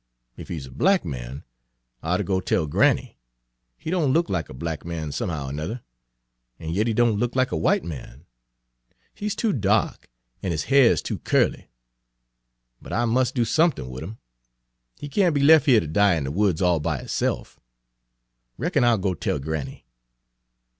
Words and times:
If 0.35 0.47
he 0.47 0.57
's 0.57 0.65
a 0.65 0.71
black 0.71 1.05
man, 1.05 1.43
I 2.01 2.15
oughter 2.15 2.23
go 2.23 2.41
tell 2.41 2.65
granny. 2.65 3.19
He 3.77 3.91
don' 3.91 4.07
look 4.11 4.31
lack 4.31 4.49
a 4.49 4.53
black 4.55 4.83
man 4.83 5.11
somehow 5.11 5.49
er 5.49 5.51
nuther, 5.53 5.83
an' 6.59 6.69
yet 6.71 6.87
he 6.87 6.93
don' 6.95 7.17
look 7.19 7.35
lack 7.35 7.51
a 7.51 7.55
w'ite 7.55 7.83
man; 7.83 8.25
he's 9.13 9.35
too 9.35 9.53
dahk, 9.53 10.05
an' 10.41 10.49
his 10.53 10.63
hair's 10.73 11.03
too 11.03 11.19
curly. 11.19 11.69
But 12.81 12.93
I 12.93 13.05
mus' 13.05 13.31
do 13.31 13.45
somethin' 13.45 13.91
wid 13.91 14.01
'im. 14.03 14.17
He 14.97 15.07
can't 15.07 15.35
be 15.35 15.43
lef' 15.43 15.67
here 15.67 15.79
ter 15.79 15.85
die 15.85 16.15
in 16.15 16.23
de 16.23 16.31
woods 16.31 16.63
all 16.63 16.79
by 16.79 17.03
hisse'f. 17.03 17.59
Reckon 18.57 18.83
I'll 18.83 18.97
go 18.97 19.11
an' 19.11 19.17
tell 19.17 19.37
granny." 19.37 19.85